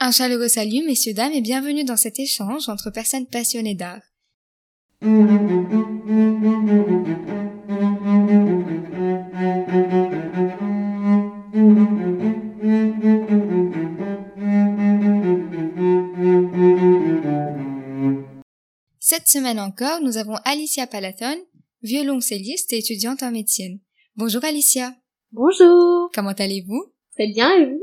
Un 0.00 0.12
chaleureux 0.12 0.46
salut, 0.46 0.84
messieurs, 0.86 1.12
dames, 1.12 1.32
et 1.32 1.40
bienvenue 1.40 1.82
dans 1.82 1.96
cet 1.96 2.20
échange 2.20 2.68
entre 2.68 2.90
personnes 2.90 3.26
passionnées 3.26 3.74
d'art. 3.74 4.00
Cette 19.00 19.26
semaine 19.26 19.58
encore, 19.58 20.00
nous 20.00 20.16
avons 20.16 20.36
Alicia 20.44 20.86
Palathon, 20.86 21.36
violoncelliste 21.82 22.72
et 22.72 22.78
étudiante 22.78 23.24
en 23.24 23.32
médecine. 23.32 23.80
Bonjour 24.14 24.44
Alicia. 24.44 24.94
Bonjour. 25.32 26.08
Comment 26.14 26.34
allez-vous? 26.38 26.92
Très 27.16 27.26
bien 27.26 27.50
et 27.56 27.66
vous? 27.66 27.82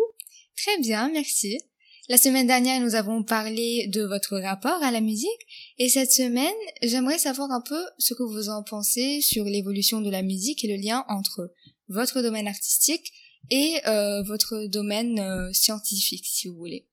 Très 0.55 0.79
bien, 0.79 1.09
merci. 1.12 1.59
La 2.08 2.18
semaine 2.18 2.45
dernière, 2.45 2.80
nous 2.82 2.94
avons 2.94 3.23
parlé 3.23 3.88
de 3.88 4.04
votre 4.04 4.38
rapport 4.38 4.84
à 4.84 4.91
la 4.91 5.02
musique 5.02 5.73
et 5.80 5.90
cette 5.90 6.12
semaine, 6.12 6.54
j'aimerais 6.84 7.18
savoir 7.18 7.50
un 7.50 7.62
peu 7.62 7.84
ce 7.98 8.13
que 8.13 8.22
vous 8.22 8.50
en 8.50 8.62
pensez 8.62 9.22
sur 9.22 9.44
l'évolution 9.44 10.02
de 10.02 10.12
la 10.12 10.22
musique 10.22 10.63
et 10.63 10.68
le 10.68 10.80
lien 10.80 11.04
entre 11.10 11.52
votre 11.88 12.22
domaine 12.22 12.48
artistique 12.48 13.12
et 13.49 13.80
euh, 13.88 14.22
votre 14.22 14.68
domaine 14.68 15.18
euh, 15.20 15.52
scientifique, 15.52 16.27
si 16.27 16.48
vous 16.48 16.55
voulez. 16.55 16.88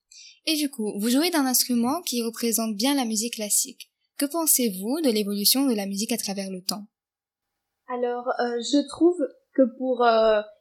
Et 0.47 0.57
du 0.57 0.71
coup, 0.71 0.99
vous 0.99 1.11
jouez 1.11 1.29
d'un 1.29 1.45
instrument 1.45 2.01
qui 2.01 2.23
représente 2.23 2.75
bien 2.75 2.95
la 2.95 3.05
musique 3.05 3.35
classique. 3.35 3.91
Que 4.17 4.25
pensez-vous 4.25 5.03
de 5.03 5.11
l'évolution 5.11 5.67
de 5.67 5.75
la 5.75 5.85
musique 5.85 6.13
à 6.13 6.17
travers 6.17 6.51
le 6.51 6.63
temps? 6.63 6.87
Alors, 7.87 8.29
euh, 8.41 8.63
je 8.63 8.89
trouve 8.89 9.19
que 9.55 9.77
pour 9.77 10.07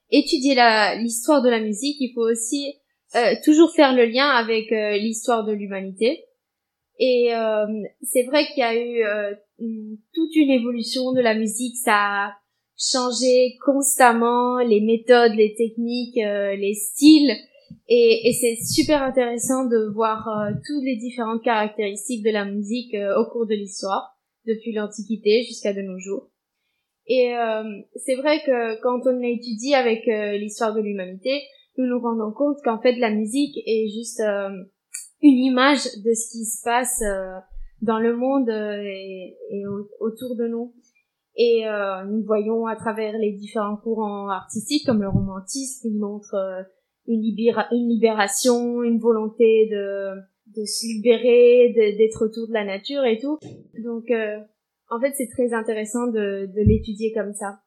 étudier 0.10 0.56
l'histoire 0.98 1.42
de 1.42 1.50
la 1.50 1.62
musique, 1.62 1.96
il 2.02 2.12
faut 2.14 2.30
aussi 2.30 2.81
euh, 3.16 3.36
toujours 3.44 3.72
faire 3.74 3.94
le 3.94 4.06
lien 4.06 4.30
avec 4.30 4.72
euh, 4.72 4.98
l'histoire 4.98 5.44
de 5.44 5.52
l'humanité. 5.52 6.24
Et 6.98 7.36
euh, 7.36 7.66
c'est 8.04 8.24
vrai 8.24 8.46
qu'il 8.48 8.60
y 8.60 8.64
a 8.64 8.76
eu 8.76 9.04
toute 10.14 10.36
une 10.36 10.52
évolution 10.52 11.12
de 11.12 11.20
la 11.20 11.34
musique, 11.34 11.76
ça 11.76 11.96
a 11.96 12.34
changé 12.78 13.58
constamment 13.66 14.60
les 14.60 14.82
méthodes, 14.82 15.34
les 15.34 15.54
techniques, 15.56 16.16
les 16.16 16.74
styles. 16.74 17.32
Et, 17.88 18.30
et 18.30 18.34
c'est 18.34 18.56
super 18.64 19.02
intéressant 19.02 19.66
de 19.66 19.92
voir 19.94 20.28
toutes 20.66 20.84
les 20.84 20.96
différentes 20.96 21.44
caractéristiques 21.44 22.24
de 22.24 22.32
la 22.32 22.46
musique 22.46 22.96
au 23.18 23.26
cours 23.32 23.48
de 23.48 23.56
l'histoire, 23.56 24.16
depuis 24.46 24.72
l'Antiquité 24.72 25.44
jusqu'à 25.44 25.74
de 25.74 25.82
nos 25.82 25.98
jours. 25.98 26.30
Et 27.08 27.34
c'est 27.96 28.16
vrai 28.16 28.44
que 28.46 28.80
quand 28.82 29.08
on 29.08 29.22
étudie 29.24 29.74
avec 29.74 30.06
l'histoire 30.40 30.76
de 30.76 30.82
l'humanité, 30.82 31.42
nous 31.82 31.88
nous 31.88 32.00
rendons 32.00 32.32
compte 32.32 32.58
qu'en 32.64 32.80
fait 32.80 32.94
la 32.94 33.12
musique 33.12 33.58
est 33.66 33.88
juste 33.90 34.20
euh, 34.22 34.50
une 35.22 35.38
image 35.38 35.84
de 35.84 36.14
ce 36.14 36.32
qui 36.32 36.46
se 36.46 36.64
passe 36.64 37.02
euh, 37.02 37.40
dans 37.82 38.00
le 38.00 38.16
monde 38.16 38.50
euh, 38.50 38.82
et, 38.84 39.66
autour 40.00 40.36
de 40.36 40.48
nous. 40.48 40.74
Et 41.38 41.64
nous 42.10 42.24
voyons 42.26 42.68
à 42.68 42.76
travers 42.76 43.18
les 43.18 43.32
différents 43.32 43.78
courants 43.78 44.28
artistiques 44.28 44.86
comme 44.86 45.02
le 45.02 45.08
romantisme, 45.08 45.82
qui 45.82 45.96
montre 45.96 46.36
une, 47.08 47.24
une 47.24 47.88
libération, 47.88 48.84
une 48.84 49.00
volonté 49.00 49.70
de, 49.72 50.18
de 50.48 50.66
se 50.66 50.86
libérer, 50.86 51.74
d'être 51.98 52.26
autour 52.26 52.50
de 52.50 52.54
la 52.54 52.66
nature 52.66 53.06
et 53.06 53.18
tout. 53.18 53.40
Donc 53.82 54.12
en 54.90 55.00
fait 55.00 55.14
c'est 55.16 55.30
très 55.30 55.54
intéressant 55.54 56.08
de, 56.08 56.48
de 56.54 56.62
l'étudier 56.68 57.14
comme 57.14 57.34
ça. 57.34 57.62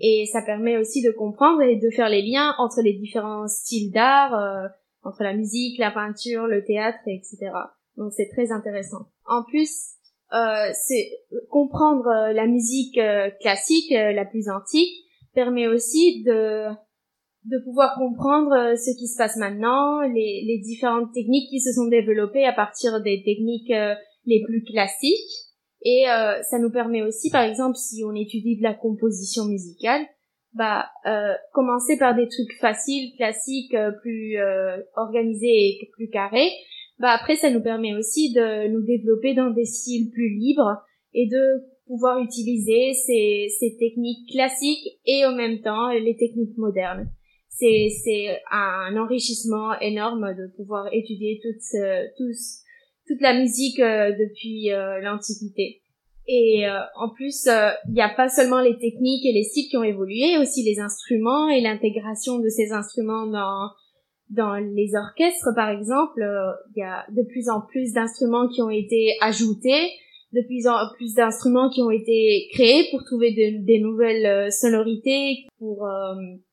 Et 0.00 0.26
ça 0.32 0.42
permet 0.42 0.76
aussi 0.76 1.02
de 1.02 1.10
comprendre 1.10 1.62
et 1.62 1.76
de 1.76 1.90
faire 1.90 2.08
les 2.08 2.22
liens 2.22 2.54
entre 2.58 2.80
les 2.82 2.92
différents 2.92 3.48
styles 3.48 3.90
d'art, 3.92 4.34
euh, 4.34 4.68
entre 5.02 5.22
la 5.22 5.34
musique, 5.34 5.78
la 5.78 5.90
peinture, 5.90 6.46
le 6.46 6.64
théâtre, 6.64 6.98
etc. 7.06 7.50
Donc 7.96 8.12
c'est 8.12 8.28
très 8.28 8.52
intéressant. 8.52 9.06
En 9.26 9.42
plus, 9.44 9.98
euh, 10.32 10.70
c'est 10.86 11.10
comprendre 11.48 12.06
euh, 12.06 12.32
la 12.32 12.46
musique 12.46 12.98
euh, 12.98 13.30
classique, 13.40 13.90
la 13.90 14.24
plus 14.26 14.48
antique, 14.48 15.04
permet 15.34 15.66
aussi 15.66 16.22
de 16.22 16.66
de 17.44 17.64
pouvoir 17.64 17.94
comprendre 17.96 18.76
ce 18.76 18.98
qui 18.98 19.06
se 19.06 19.16
passe 19.16 19.36
maintenant, 19.36 20.02
les, 20.02 20.44
les 20.46 20.58
différentes 20.58 21.14
techniques 21.14 21.48
qui 21.48 21.60
se 21.60 21.72
sont 21.72 21.86
développées 21.86 22.44
à 22.44 22.52
partir 22.52 23.00
des 23.00 23.22
techniques 23.24 23.72
les 24.26 24.42
plus 24.44 24.64
classiques 24.64 25.47
et 25.82 26.08
euh, 26.08 26.42
ça 26.42 26.58
nous 26.58 26.70
permet 26.70 27.02
aussi, 27.02 27.30
par 27.30 27.42
exemple, 27.42 27.76
si 27.76 28.02
on 28.04 28.14
étudie 28.14 28.56
de 28.56 28.62
la 28.62 28.74
composition 28.74 29.44
musicale, 29.44 30.02
bah 30.54 30.86
euh, 31.06 31.34
commencer 31.52 31.98
par 31.98 32.14
des 32.16 32.26
trucs 32.28 32.52
faciles, 32.60 33.14
classiques, 33.16 33.74
euh, 33.74 33.92
plus 34.02 34.38
euh, 34.38 34.78
organisés 34.96 35.68
et 35.82 35.90
plus 35.92 36.08
carrés. 36.08 36.50
Bah 36.98 37.10
après, 37.10 37.36
ça 37.36 37.50
nous 37.50 37.62
permet 37.62 37.94
aussi 37.94 38.32
de 38.32 38.68
nous 38.68 38.82
développer 38.82 39.34
dans 39.34 39.50
des 39.50 39.64
styles 39.64 40.10
plus 40.10 40.30
libres 40.30 40.82
et 41.14 41.28
de 41.28 41.64
pouvoir 41.86 42.18
utiliser 42.18 42.92
ces, 42.92 43.46
ces 43.58 43.76
techniques 43.78 44.28
classiques 44.30 44.98
et 45.06 45.24
en 45.24 45.34
même 45.34 45.60
temps 45.60 45.90
les 45.90 46.16
techniques 46.16 46.56
modernes. 46.56 47.08
C'est 47.50 47.88
c'est 48.04 48.40
un 48.50 48.96
enrichissement 48.96 49.78
énorme 49.80 50.34
de 50.34 50.48
pouvoir 50.56 50.92
étudier 50.92 51.40
toutes 51.42 51.80
tous 52.16 52.62
toute 53.08 53.20
la 53.22 53.34
musique 53.34 53.80
euh, 53.80 54.12
depuis 54.12 54.70
euh, 54.70 55.00
l'Antiquité. 55.00 55.80
Et 56.28 56.68
euh, 56.68 56.78
en 56.96 57.08
plus, 57.08 57.48
il 57.88 57.94
n'y 57.94 58.02
a 58.02 58.10
pas 58.10 58.28
seulement 58.28 58.60
les 58.60 58.76
techniques 58.76 59.24
et 59.24 59.32
les 59.32 59.44
styles 59.44 59.68
qui 59.70 59.78
ont 59.78 59.82
évolué, 59.82 60.36
aussi 60.38 60.62
les 60.62 60.78
instruments 60.78 61.48
et 61.48 61.62
l'intégration 61.62 62.38
de 62.38 62.48
ces 62.48 62.70
instruments 62.70 63.26
dans 63.26 63.70
dans 64.28 64.56
les 64.56 64.90
orchestres, 64.94 65.48
par 65.56 65.70
exemple. 65.70 66.22
Il 66.76 66.80
y 66.80 66.82
a 66.82 67.06
de 67.08 67.22
plus 67.30 67.48
en 67.48 67.62
plus 67.62 67.94
d'instruments 67.94 68.46
qui 68.46 68.60
ont 68.60 68.68
été 68.68 69.16
ajoutés, 69.22 69.88
de 70.34 70.42
plus 70.42 70.68
en 70.68 70.76
plus 70.98 71.14
d'instruments 71.14 71.70
qui 71.70 71.80
ont 71.80 71.90
été 71.90 72.46
créés 72.52 72.90
pour 72.90 73.02
trouver 73.04 73.32
des 73.32 73.80
nouvelles 73.80 74.52
sonorités, 74.52 75.46
pour 75.58 75.88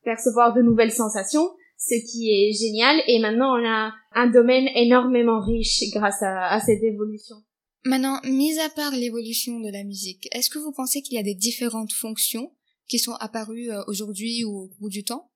percevoir 0.06 0.54
de 0.54 0.62
nouvelles 0.62 0.94
sensations 0.94 1.50
ce 1.78 1.96
qui 1.96 2.32
est 2.32 2.54
génial. 2.54 3.02
Et 3.08 3.20
maintenant, 3.20 3.60
on 3.60 3.66
a 3.66 3.94
un 4.14 4.28
domaine 4.28 4.68
énormément 4.76 5.40
riche 5.42 5.84
grâce 5.94 6.22
à, 6.22 6.60
cette 6.60 6.84
évolution. 6.84 7.36
Maintenant, 7.84 8.20
mis 8.24 8.60
à 8.60 8.70
part 8.70 8.92
l'évolution 8.92 9.60
de 9.60 9.72
la 9.72 9.84
musique, 9.84 10.28
est-ce 10.32 10.50
que 10.50 10.60
vous 10.60 10.72
pensez 10.72 11.02
qu'il 11.02 11.16
y 11.16 11.20
a 11.20 11.24
des 11.24 11.36
différentes 11.36 11.94
fonctions 11.94 12.52
qui 12.88 12.98
sont 12.98 13.14
apparues 13.20 13.72
euh, 13.72 13.84
aujourd'hui 13.88 14.44
ou 14.44 14.64
au 14.64 14.68
cours 14.80 14.90
du 14.90 15.04
temps? 15.04 15.30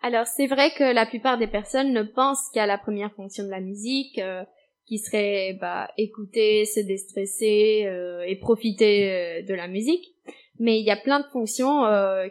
Alors, 0.00 0.26
c'est 0.26 0.46
vrai 0.46 0.70
que 0.76 0.84
la 0.84 1.06
plupart 1.06 1.38
des 1.38 1.46
personnes 1.46 1.92
ne 1.92 2.02
pensent 2.02 2.48
qu'à 2.54 2.66
la 2.66 2.78
première 2.78 3.14
fonction 3.14 3.44
de 3.44 3.50
la 3.50 3.60
musique, 3.60 4.18
euh, 4.18 4.42
qui 4.86 4.98
serait 4.98 5.58
bah, 5.60 5.90
écouter, 5.96 6.64
se 6.64 6.80
déstresser 6.80 7.84
euh, 7.86 8.22
et 8.26 8.36
profiter 8.36 9.42
de 9.46 9.54
la 9.54 9.68
musique. 9.68 10.04
Mais 10.58 10.80
il 10.80 10.84
y 10.84 10.90
a 10.90 10.96
plein 10.96 11.20
de 11.20 11.26
fonctions 11.26 11.84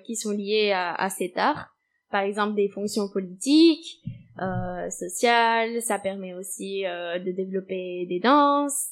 qui 0.06 0.16
sont 0.16 0.32
liées 0.32 0.72
à, 0.72 0.94
à 0.94 1.10
cet 1.10 1.38
art 1.38 1.71
par 2.12 2.22
exemple 2.22 2.56
des 2.56 2.70
fonctions 2.70 3.08
politiques, 3.10 4.02
euh, 4.40 4.90
sociales, 4.90 5.82
ça 5.82 6.00
permet 6.00 6.34
aussi 6.34 6.86
euh, 6.86 7.20
de 7.20 7.32
développer 7.32 8.06
des 8.08 8.20
danses 8.20 8.88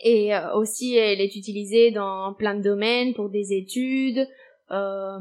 et 0.00 0.34
euh, 0.34 0.54
aussi 0.54 0.96
elle 0.96 1.20
est 1.20 1.34
utilisée 1.36 1.90
dans 1.90 2.34
plein 2.34 2.54
de 2.54 2.62
domaines 2.62 3.12
pour 3.14 3.28
des 3.28 3.52
études, 3.52 4.26
euh, 4.70 5.18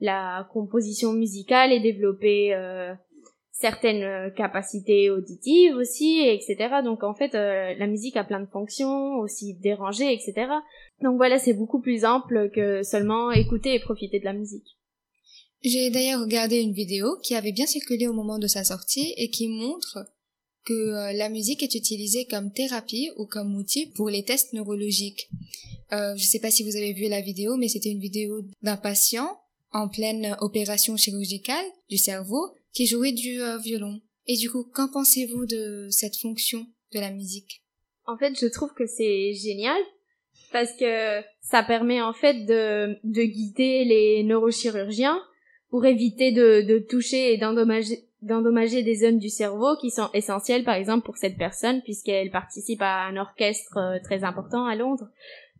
la 0.00 0.48
composition 0.52 1.12
musicale 1.12 1.72
est 1.72 1.80
développée 1.80 2.56
certaines 3.50 4.32
capacités 4.32 5.10
auditives 5.10 5.74
aussi, 5.76 6.26
etc. 6.26 6.76
Donc 6.82 7.02
en 7.02 7.12
fait, 7.12 7.34
la 7.34 7.86
musique 7.86 8.16
a 8.16 8.24
plein 8.24 8.40
de 8.40 8.48
fonctions, 8.48 9.18
aussi 9.18 9.58
déranger, 9.60 10.10
etc. 10.10 10.50
Donc 11.02 11.18
voilà, 11.18 11.38
c'est 11.38 11.52
beaucoup 11.52 11.82
plus 11.82 12.06
ample 12.06 12.50
que 12.50 12.82
seulement 12.82 13.30
écouter 13.30 13.74
et 13.74 13.80
profiter 13.80 14.20
de 14.20 14.24
la 14.24 14.32
musique. 14.32 14.79
J'ai 15.62 15.90
d'ailleurs 15.90 16.22
regardé 16.22 16.60
une 16.60 16.72
vidéo 16.72 17.18
qui 17.22 17.34
avait 17.34 17.52
bien 17.52 17.66
circulé 17.66 18.06
au 18.06 18.14
moment 18.14 18.38
de 18.38 18.46
sa 18.46 18.64
sortie 18.64 19.12
et 19.18 19.28
qui 19.28 19.48
montre 19.48 19.98
que 20.64 20.72
euh, 20.72 21.12
la 21.12 21.28
musique 21.28 21.62
est 21.62 21.74
utilisée 21.74 22.24
comme 22.24 22.52
thérapie 22.52 23.10
ou 23.16 23.26
comme 23.26 23.54
outil 23.56 23.86
pour 23.86 24.08
les 24.08 24.24
tests 24.24 24.54
neurologiques. 24.54 25.28
Euh, 25.92 26.16
je 26.16 26.22
ne 26.22 26.28
sais 26.28 26.40
pas 26.40 26.50
si 26.50 26.62
vous 26.62 26.76
avez 26.76 26.92
vu 26.92 27.08
la 27.08 27.20
vidéo, 27.20 27.56
mais 27.56 27.68
c'était 27.68 27.90
une 27.90 28.00
vidéo 28.00 28.42
d'un 28.62 28.76
patient 28.76 29.38
en 29.72 29.88
pleine 29.88 30.36
opération 30.40 30.96
chirurgicale 30.96 31.64
du 31.90 31.98
cerveau 31.98 32.54
qui 32.72 32.86
jouait 32.86 33.12
du 33.12 33.42
euh, 33.42 33.58
violon. 33.58 34.00
Et 34.26 34.36
du 34.36 34.50
coup, 34.50 34.64
qu'en 34.64 34.88
pensez-vous 34.88 35.44
de 35.44 35.88
cette 35.90 36.16
fonction 36.16 36.66
de 36.92 37.00
la 37.00 37.10
musique? 37.10 37.62
En 38.06 38.16
fait, 38.16 38.38
je 38.40 38.46
trouve 38.46 38.72
que 38.72 38.86
c'est 38.86 39.34
génial 39.34 39.80
parce 40.52 40.72
que 40.72 41.20
ça 41.42 41.62
permet 41.62 42.00
en 42.00 42.12
fait 42.12 42.44
de, 42.44 42.98
de 43.04 43.22
guider 43.22 43.84
les 43.84 44.22
neurochirurgiens 44.24 45.20
pour 45.70 45.86
éviter 45.86 46.32
de, 46.32 46.62
de 46.62 46.78
toucher 46.78 47.32
et 47.32 47.38
d'endommager 47.38 48.82
des 48.82 48.94
zones 48.94 49.18
du 49.18 49.28
cerveau 49.28 49.76
qui 49.80 49.90
sont 49.90 50.10
essentielles 50.14 50.64
par 50.64 50.74
exemple 50.74 51.04
pour 51.04 51.16
cette 51.16 51.38
personne 51.38 51.82
puisqu'elle 51.82 52.30
participe 52.30 52.82
à 52.82 53.04
un 53.04 53.16
orchestre 53.16 53.76
euh, 53.76 53.98
très 54.02 54.24
important 54.24 54.66
à 54.66 54.74
Londres. 54.74 55.08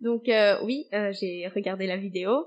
Donc 0.01 0.29
euh, 0.29 0.57
oui, 0.65 0.87
euh, 0.93 1.13
j'ai 1.19 1.49
regardé 1.55 1.87
la 1.87 1.97
vidéo 1.97 2.47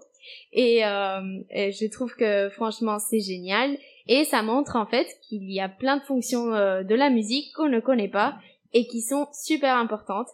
et, 0.53 0.77
et, 0.77 1.71
je 1.73 1.91
trouve 1.91 2.15
que 2.15 2.49
franchement 2.49 2.97
c'est 2.97 3.19
génial 3.19 3.77
Et 4.07 4.25
ça 4.25 4.41
montre 4.41 4.75
en 4.75 4.85
fait 4.85 5.07
qu'il 5.21 5.49
y 5.51 5.59
a 5.59 5.69
plein 5.69 5.97
de 5.97 6.03
fonctions 6.03 6.53
euh, 6.53 6.83
de 6.83 6.95
la 6.95 7.09
musique 7.09 7.53
qu'on 7.55 7.69
ne 7.69 7.79
connaît 7.79 8.09
pas 8.09 8.35
et 8.73 8.87
qui 8.87 9.01
sont 9.01 9.27
super 9.33 9.77
importantes 9.77 10.27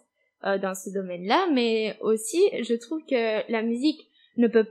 euh, 0.44 0.58
dans 0.58 0.74
ce 0.74 0.90
domaine-là. 0.90 1.48
Mais 1.52 1.96
aussi, 2.00 2.42
je 2.52 2.74
trouve 2.74 3.04
que 3.08 3.50
la 3.50 3.62
musique 3.62 4.00
ne 4.36 4.48
peut 4.48 4.66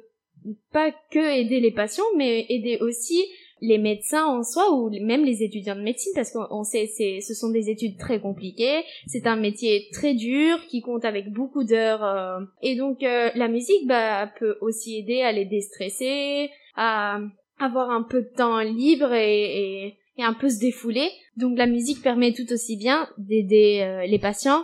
pas 0.71 0.91
que 1.11 1.39
aider 1.39 1.59
les 1.59 1.71
patients, 1.71 2.03
mais 2.17 2.45
aider 2.49 2.77
aussi 2.81 3.23
les 3.61 3.77
médecins 3.77 4.25
en 4.25 4.43
soi 4.43 4.71
ou 4.73 4.89
même 4.89 5.25
les 5.25 5.43
étudiants 5.43 5.75
de 5.75 5.81
médecine 5.81 6.11
parce 6.15 6.31
qu'on 6.31 6.63
sait 6.63 6.87
c'est 6.87 7.19
ce 7.21 7.33
sont 7.33 7.49
des 7.49 7.69
études 7.69 7.97
très 7.97 8.19
compliquées 8.19 8.83
c'est 9.07 9.27
un 9.27 9.35
métier 9.35 9.87
très 9.91 10.13
dur 10.13 10.57
qui 10.67 10.81
compte 10.81 11.05
avec 11.05 11.31
beaucoup 11.31 11.63
d'heures 11.63 12.03
euh. 12.03 12.39
et 12.61 12.75
donc 12.75 13.03
euh, 13.03 13.29
la 13.35 13.47
musique 13.47 13.87
bah 13.87 14.31
peut 14.39 14.57
aussi 14.61 14.99
aider 14.99 15.21
à 15.21 15.31
les 15.31 15.45
déstresser 15.45 16.49
à 16.75 17.19
avoir 17.59 17.89
un 17.89 18.03
peu 18.03 18.21
de 18.21 18.31
temps 18.35 18.59
libre 18.59 19.11
et, 19.13 19.87
et, 19.87 19.97
et 20.17 20.23
un 20.23 20.33
peu 20.33 20.49
se 20.49 20.59
défouler 20.59 21.09
donc 21.35 21.57
la 21.57 21.67
musique 21.67 22.01
permet 22.01 22.33
tout 22.33 22.51
aussi 22.53 22.77
bien 22.77 23.09
d'aider 23.17 23.81
euh, 23.81 24.05
les 24.05 24.19
patients 24.19 24.63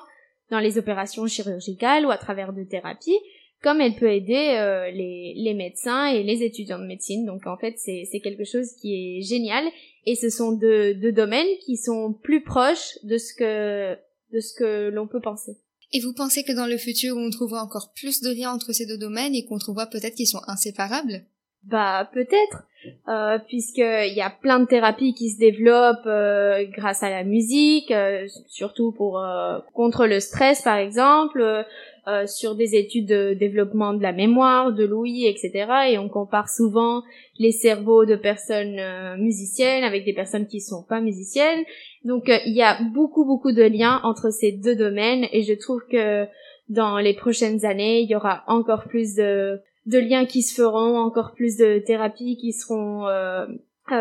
dans 0.51 0.60
les 0.60 0.78
opérations 0.78 1.25
chirurgicales 1.28 2.06
ou 2.06 2.12
à 2.12 2.18
travers 2.18 2.54
de 2.54 2.63
thérapies 2.63 3.18
comme 3.65 3.81
elle 3.81 3.95
peut 3.95 4.13
aider 4.13 4.57
euh, 4.59 4.91
les, 4.91 5.53
médecins 5.56 6.06
et 6.06 6.21
les 6.21 6.44
étudiants 6.44 6.77
de 6.77 6.85
médecine. 6.85 7.25
Donc 7.25 7.47
en 7.47 7.57
fait, 7.57 7.73
c'est 7.79 8.19
quelque 8.23 8.45
chose 8.45 8.67
qui 8.79 8.94
est 8.94 9.21
génial. 9.23 9.65
Et 10.06 10.13
ce 10.13 10.29
sont 10.29 10.51
deux, 10.51 10.94
deux 10.94 11.12
domaines 11.12 11.47
qui 11.65 11.75
sont 11.75 12.13
plus 12.13 12.44
proches 12.44 13.00
de 13.01 13.17
ce 13.17 13.33
que, 13.33 13.95
de 14.31 14.39
ce 14.39 14.53
que 14.53 14.89
l'on 14.89 15.07
peut 15.07 15.19
penser. 15.19 15.57
Et 15.94 16.00
vous 16.00 16.13
pensez 16.13 16.44
que 16.44 16.51
dans 16.51 16.67
le 16.67 16.77
futur, 16.77 17.17
on 17.17 17.31
trouvera 17.31 17.63
encore 17.63 17.91
plus 17.95 18.21
de 18.21 18.29
liens 18.29 18.53
entre 18.53 18.71
ces 18.71 18.85
deux 18.85 19.00
domaines 19.00 19.33
et 19.33 19.45
qu'on 19.45 19.57
trouvera 19.57 19.88
peut-être 19.88 20.13
qu'ils 20.13 20.27
sont 20.27 20.41
inséparables? 20.45 21.25
Bah 21.67 22.07
peut-être, 22.13 22.63
euh, 23.07 23.39
puisqu'il 23.47 24.13
y 24.13 24.21
a 24.21 24.29
plein 24.29 24.59
de 24.59 24.65
thérapies 24.65 25.15
qui 25.15 25.31
se 25.31 25.39
développent 25.39 26.06
euh, 26.06 26.63
grâce 26.69 27.01
à 27.01 27.09
la 27.09 27.23
musique, 27.23 27.89
euh, 27.89 28.27
surtout 28.47 28.91
pour 28.91 29.19
euh, 29.19 29.57
contre 29.73 30.06
le 30.06 30.19
stress 30.19 30.62
par 30.62 30.77
exemple, 30.77 31.65
euh, 32.07 32.27
sur 32.27 32.53
des 32.53 32.75
études 32.75 33.07
de 33.07 33.33
développement 33.33 33.95
de 33.95 34.03
la 34.03 34.12
mémoire, 34.12 34.71
de 34.71 34.85
l'ouïe, 34.85 35.25
etc. 35.25 35.65
Et 35.89 35.97
on 35.97 36.07
compare 36.07 36.50
souvent 36.50 37.01
les 37.39 37.51
cerveaux 37.51 38.06
de 38.06 38.15
personnes 38.15 38.77
euh, 38.77 39.18
musiciennes 39.18 39.83
avec 39.83 40.06
des 40.06 40.13
personnes 40.13 40.45
qui 40.45 40.61
sont 40.61 40.83
pas 40.83 41.01
musiciennes. 41.01 41.63
Donc 42.03 42.29
euh, 42.29 42.38
il 42.45 42.53
y 42.53 42.61
a 42.61 42.77
beaucoup 42.94 43.25
beaucoup 43.25 43.53
de 43.53 43.63
liens 43.63 44.01
entre 44.03 44.29
ces 44.29 44.51
deux 44.51 44.75
domaines 44.75 45.25
et 45.31 45.41
je 45.41 45.53
trouve 45.53 45.81
que 45.91 46.27
dans 46.69 47.00
les 47.00 47.15
prochaines 47.15 47.65
années, 47.65 48.01
il 48.01 48.09
y 48.09 48.15
aura 48.15 48.44
encore 48.45 48.83
plus 48.83 49.15
de, 49.15 49.59
de 49.85 49.99
liens 49.99 50.25
qui 50.25 50.41
se 50.41 50.55
feront, 50.55 50.97
encore 50.99 51.33
plus 51.33 51.57
de 51.57 51.83
thérapies 51.85 52.37
qui 52.37 52.53
seront 52.53 53.05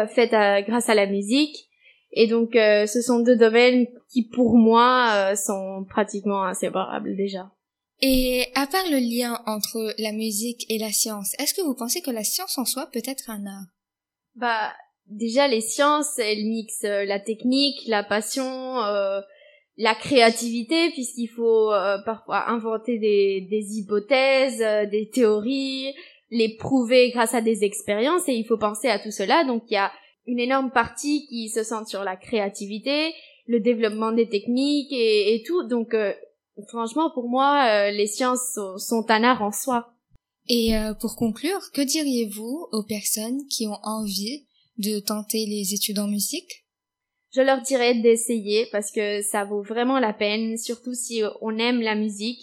faites 0.08 0.66
grâce 0.66 0.88
à 0.88 0.94
la 0.94 1.06
musique. 1.06 1.68
Et 2.12 2.26
donc, 2.26 2.52
ce 2.54 3.02
sont 3.02 3.20
deux 3.20 3.36
domaines 3.36 3.86
qui, 4.08 4.22
pour 4.22 4.56
moi, 4.56 5.34
sont 5.36 5.84
pratiquement 5.88 6.44
inséparables 6.44 7.16
déjà. 7.16 7.50
Et 8.00 8.46
à 8.54 8.66
part 8.66 8.84
le 8.90 8.98
lien 8.98 9.40
entre 9.46 9.94
la 9.98 10.12
musique 10.12 10.66
et 10.68 10.78
la 10.78 10.92
science, 10.92 11.32
est-ce 11.38 11.54
que 11.54 11.62
vous 11.62 11.74
pensez 11.74 12.02
que 12.02 12.10
la 12.10 12.24
science 12.24 12.58
en 12.58 12.64
soi 12.64 12.88
peut 12.92 13.02
être 13.06 13.30
un 13.30 13.46
art? 13.46 13.66
Bah 14.34 14.72
déjà 15.06 15.48
les 15.48 15.60
sciences, 15.60 16.18
elles 16.18 16.44
mixent 16.44 16.84
euh, 16.84 17.04
la 17.04 17.20
technique, 17.20 17.86
la 17.86 18.02
passion, 18.02 18.82
euh, 18.82 19.20
la 19.76 19.94
créativité, 19.94 20.90
puisqu'il 20.90 21.28
faut 21.28 21.72
euh, 21.72 21.98
parfois 22.04 22.48
inventer 22.48 22.98
des, 22.98 23.46
des 23.50 23.78
hypothèses, 23.78 24.58
des 24.90 25.10
théories, 25.12 25.92
les 26.30 26.56
prouver 26.56 27.10
grâce 27.10 27.34
à 27.34 27.40
des 27.40 27.64
expériences, 27.64 28.28
et 28.28 28.34
il 28.34 28.44
faut 28.44 28.58
penser 28.58 28.88
à 28.88 28.98
tout 28.98 29.10
cela. 29.10 29.44
Donc 29.44 29.64
il 29.70 29.74
y 29.74 29.78
a 29.78 29.92
une 30.26 30.40
énorme 30.40 30.70
partie 30.70 31.26
qui 31.28 31.48
se 31.48 31.62
centre 31.62 31.88
sur 31.88 32.04
la 32.04 32.16
créativité, 32.16 33.12
le 33.46 33.60
développement 33.60 34.12
des 34.12 34.28
techniques 34.28 34.92
et, 34.92 35.34
et 35.34 35.42
tout. 35.42 35.68
Donc 35.68 35.94
Franchement, 36.68 37.10
pour 37.12 37.28
moi, 37.28 37.66
euh, 37.68 37.90
les 37.90 38.06
sciences 38.06 38.58
sont, 38.78 39.04
un 39.08 39.24
art 39.24 39.42
en 39.42 39.50
soi. 39.50 39.92
Et 40.48 40.76
euh, 40.76 40.94
pour 40.94 41.16
conclure, 41.16 41.60
que 41.72 41.82
diriez-vous 41.82 42.68
aux 42.70 42.84
personnes 42.84 43.46
qui 43.48 43.66
ont 43.66 43.78
envie 43.82 44.46
de 44.78 45.00
tenter 45.00 45.46
les 45.46 45.74
études 45.74 45.98
en 45.98 46.06
musique? 46.06 46.63
Je 47.34 47.42
leur 47.42 47.60
dirais 47.62 47.94
d'essayer 47.94 48.66
parce 48.70 48.92
que 48.92 49.22
ça 49.22 49.44
vaut 49.44 49.62
vraiment 49.62 49.98
la 49.98 50.12
peine, 50.12 50.56
surtout 50.56 50.94
si 50.94 51.22
on 51.40 51.58
aime 51.58 51.80
la 51.80 51.94
musique. 51.94 52.40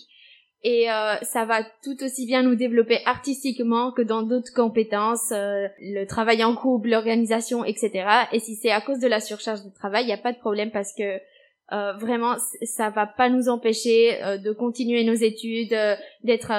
Et 0.64 0.92
euh, 0.92 1.16
ça 1.22 1.46
va 1.46 1.64
tout 1.84 2.04
aussi 2.04 2.28
bien 2.28 2.44
nous 2.44 2.56
développer 2.56 3.00
artistiquement 3.06 3.92
que 3.92 4.04
dans 4.04 4.22
d'autres 4.22 4.54
compétences, 4.54 5.32
le 5.32 6.06
travail 6.06 6.44
en 6.44 6.54
groupe, 6.54 6.86
l'organisation, 6.86 7.66
etc. 7.66 8.06
Et 8.32 8.40
si 8.40 8.56
c'est 8.56 8.70
à 8.70 8.82
cause 8.82 9.00
de 9.00 9.08
la 9.08 9.20
surcharge 9.20 9.64
de 9.64 9.74
travail, 9.74 10.04
il 10.04 10.08
n'y 10.08 10.14
a 10.14 10.18
pas 10.18 10.34
de 10.34 10.38
problème 10.38 10.70
parce 10.72 10.94
que 10.96 11.20
euh, 11.74 11.94
vraiment, 11.94 12.36
ça 12.64 12.90
va 12.90 13.08
pas 13.08 13.30
nous 13.30 13.48
empêcher 13.48 14.22
euh, 14.24 14.38
de 14.38 14.52
continuer 14.52 15.06
nos 15.06 15.14
études, 15.14 15.72
euh, 15.72 15.96
d'être 16.24 16.52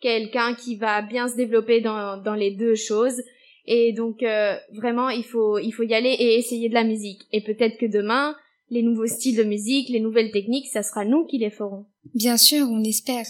quelqu'un 0.00 0.54
qui 0.54 0.76
va 0.76 1.02
bien 1.02 1.26
se 1.26 1.36
développer 1.36 1.80
dans 1.80 2.36
les 2.36 2.52
deux 2.52 2.74
choses. 2.74 3.20
Et 3.66 3.92
donc 3.92 4.24
vraiment, 4.72 5.08
il 5.10 5.24
faut 5.24 5.58
il 5.58 5.72
faut 5.72 5.82
y 5.82 5.94
aller 5.94 6.10
et 6.10 6.38
essayer 6.38 6.68
de 6.68 6.74
la 6.74 6.84
musique. 6.84 7.22
Et 7.32 7.40
peut-être 7.40 7.78
que 7.78 7.86
demain, 7.86 8.36
les 8.70 8.82
nouveaux 8.82 9.06
styles 9.06 9.36
de 9.36 9.44
musique, 9.44 9.88
les 9.88 10.00
nouvelles 10.00 10.30
techniques, 10.30 10.66
ça 10.66 10.82
sera 10.82 11.04
nous 11.04 11.24
qui 11.26 11.38
les 11.38 11.50
ferons. 11.50 11.86
Bien 12.14 12.36
sûr, 12.36 12.68
on 12.70 12.82
espère. 12.84 13.26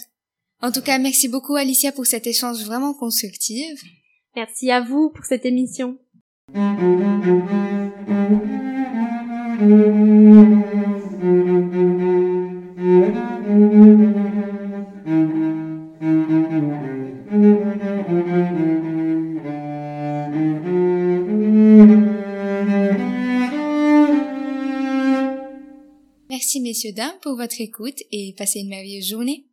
En 0.62 0.72
tout 0.72 0.82
cas, 0.82 0.98
merci 0.98 1.28
beaucoup 1.28 1.54
Alicia 1.54 1.92
pour 1.92 2.06
cet 2.06 2.26
échange 2.26 2.64
vraiment 2.64 2.94
constructif. 2.94 3.82
Merci 4.34 4.70
à 4.70 4.80
vous 4.80 5.10
pour 5.10 5.24
cette 5.24 5.44
émission. 5.44 5.98
Messieurs, 26.86 27.18
pour 27.22 27.36
votre 27.36 27.60
écoute 27.60 28.02
et 28.12 28.34
passez 28.36 28.60
une 28.60 28.68
merveilleuse 28.68 29.08
journée. 29.08 29.44